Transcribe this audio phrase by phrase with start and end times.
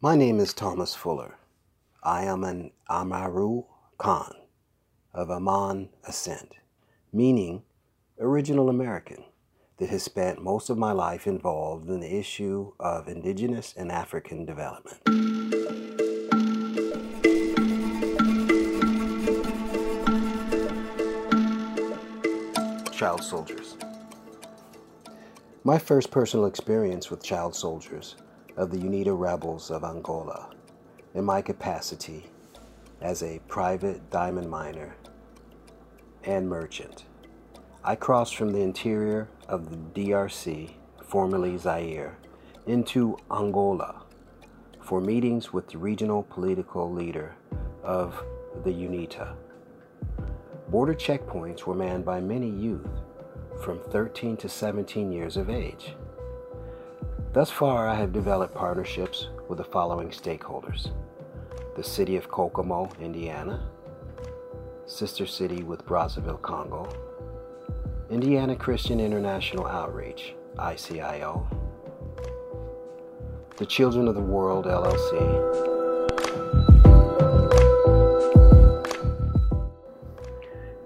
[0.00, 1.34] My name is Thomas Fuller.
[2.04, 3.64] I am an Amaru
[3.98, 4.32] Khan
[5.12, 6.54] of Aman Ascent,
[7.12, 7.64] meaning
[8.20, 9.24] original American,
[9.78, 14.44] that has spent most of my life involved in the issue of indigenous and African
[14.44, 15.04] development.
[22.92, 23.76] Child soldiers.
[25.64, 28.14] My first personal experience with child soldiers
[28.58, 30.50] of the UNITA rebels of Angola
[31.14, 32.26] in my capacity
[33.00, 34.96] as a private diamond miner
[36.24, 37.04] and merchant.
[37.84, 40.72] I crossed from the interior of the DRC,
[41.04, 42.18] formerly Zaire,
[42.66, 44.02] into Angola
[44.80, 47.36] for meetings with the regional political leader
[47.84, 48.20] of
[48.64, 49.36] the UNITA.
[50.68, 52.90] Border checkpoints were manned by many youth
[53.62, 55.94] from 13 to 17 years of age.
[57.32, 60.90] Thus far, I have developed partnerships with the following stakeholders.
[61.76, 63.68] The city of Kokomo, Indiana,
[64.86, 66.88] sister city with Brazzaville, Congo,
[68.08, 71.46] Indiana Christian International Outreach, ICIO,
[73.58, 75.68] the Children of the World, LLC,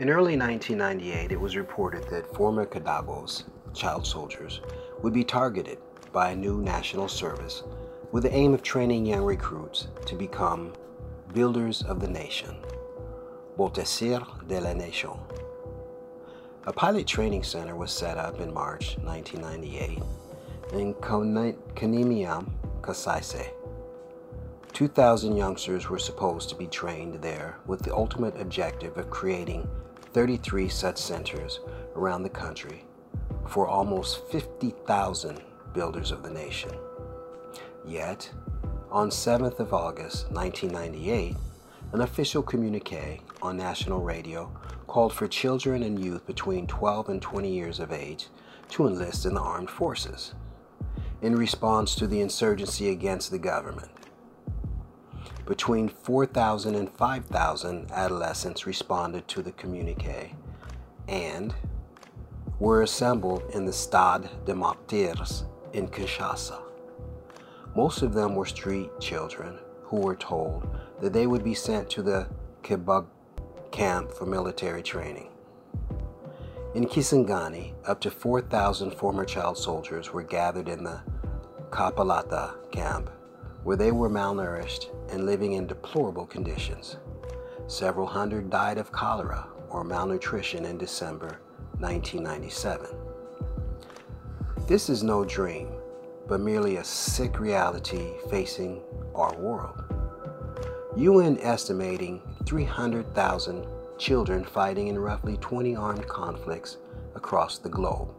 [0.00, 3.44] In early 1998, it was reported that former Kadogos,
[3.74, 4.62] child soldiers,
[5.02, 5.76] would be targeted
[6.12, 7.62] by a new national service
[8.12, 10.72] with the aim of training young recruits to become
[11.32, 12.56] builders of the nation,
[13.56, 15.12] Bâtisseurs de la Nation.
[16.64, 20.02] A pilot training center was set up in March 1998
[20.72, 22.50] in Kaniama,
[22.80, 23.50] Kasese.
[24.72, 29.68] 2,000 youngsters were supposed to be trained there with the ultimate objective of creating
[30.12, 31.60] 33 such centers
[31.96, 32.84] around the country
[33.46, 36.70] for almost 50,000 builders of the nation.
[37.86, 38.30] Yet,
[38.90, 41.36] on 7th of August 1998,
[41.92, 44.50] an official communique on national radio
[44.86, 48.26] called for children and youth between 12 and 20 years of age
[48.68, 50.34] to enlist in the armed forces
[51.22, 53.90] in response to the insurgency against the government.
[55.46, 60.34] Between 4,000 and 5,000 adolescents responded to the communique
[61.08, 61.54] and
[62.58, 66.60] were assembled in the Stade des Martyrs in Kinshasa.
[67.74, 70.68] Most of them were street children who were told
[71.00, 72.28] that they would be sent to the
[72.62, 73.06] Kibug
[73.70, 75.30] camp for military training.
[76.74, 81.00] In Kisangani, up to 4,000 former child soldiers were gathered in the
[81.70, 83.10] Kapalata camp,
[83.64, 86.96] where they were malnourished and living in deplorable conditions.
[87.66, 91.40] Several hundred died of cholera or malnutrition in December
[91.78, 92.86] 1997.
[94.70, 95.72] This is no dream,
[96.28, 98.80] but merely a sick reality facing
[99.16, 99.82] our world.
[100.96, 103.66] UN estimating 300,000
[103.98, 106.76] children fighting in roughly 20 armed conflicts
[107.16, 108.14] across the globe.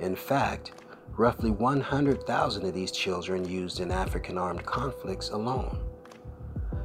[0.00, 0.72] In fact,
[1.18, 5.78] roughly 100,000 of these children used in African armed conflicts alone.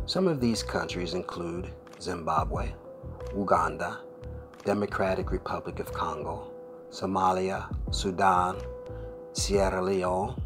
[0.07, 2.73] Some of these countries include Zimbabwe,
[3.33, 3.99] Uganda,
[4.65, 6.51] Democratic Republic of Congo,
[6.89, 8.57] Somalia, Sudan,
[9.33, 10.41] Sierra Leone,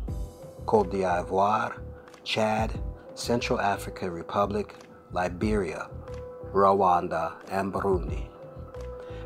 [0.66, 1.80] Cote d'Ivoire,
[2.24, 2.80] Chad,
[3.16, 4.76] Central African Republic,
[5.12, 5.90] Liberia,
[6.54, 8.28] Rwanda, and Burundi.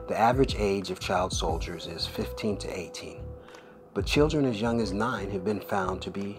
[0.07, 3.23] The average age of child soldiers is 15 to 18,
[3.93, 6.37] but children as young as 9 have been found to be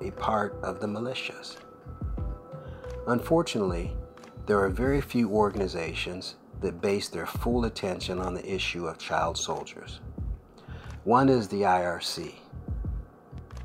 [0.00, 1.56] a part of the militias.
[3.06, 3.96] Unfortunately,
[4.46, 9.36] there are very few organizations that base their full attention on the issue of child
[9.36, 10.00] soldiers.
[11.04, 12.32] One is the IRC,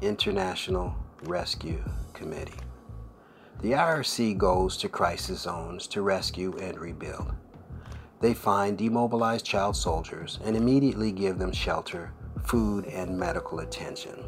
[0.01, 1.83] International Rescue
[2.13, 2.59] Committee.
[3.61, 7.33] The IRC goes to crisis zones to rescue and rebuild.
[8.21, 12.11] They find demobilized child soldiers and immediately give them shelter,
[12.43, 14.23] food, and medical attention.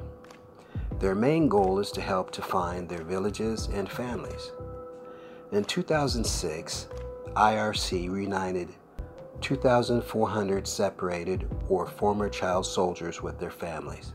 [0.99, 4.51] Their main goal is to help to find their villages and families.
[5.51, 6.87] In 2006,
[7.35, 8.69] IRC reunited
[9.41, 14.13] 2,400 separated or former child soldiers with their families.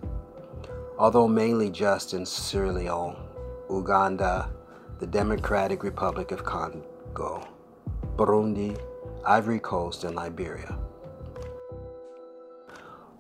[0.99, 3.17] Although mainly just in Sierra Leone,
[3.69, 4.51] Uganda,
[4.99, 7.47] the Democratic Republic of Congo,
[8.17, 8.79] Burundi,
[9.27, 10.79] Ivory Coast, and Liberia.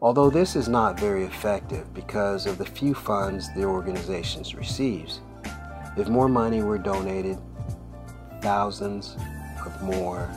[0.00, 5.20] Although this is not very effective because of the few funds the organization receives,
[5.96, 7.38] if more money were donated,
[8.40, 9.16] thousands
[9.66, 10.30] of more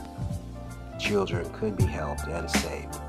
[0.98, 3.00] children could be helped and saved.